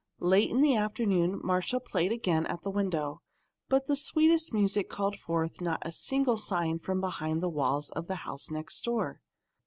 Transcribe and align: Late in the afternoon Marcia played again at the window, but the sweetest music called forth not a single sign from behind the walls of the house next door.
Late 0.19 0.49
in 0.49 0.61
the 0.61 0.75
afternoon 0.75 1.39
Marcia 1.43 1.79
played 1.79 2.11
again 2.11 2.47
at 2.47 2.63
the 2.63 2.71
window, 2.71 3.21
but 3.69 3.85
the 3.85 3.95
sweetest 3.95 4.51
music 4.51 4.89
called 4.89 5.19
forth 5.19 5.61
not 5.61 5.77
a 5.83 5.91
single 5.91 6.37
sign 6.37 6.79
from 6.79 6.99
behind 6.99 7.39
the 7.43 7.49
walls 7.49 7.91
of 7.91 8.07
the 8.07 8.15
house 8.25 8.49
next 8.49 8.83
door. 8.83 9.21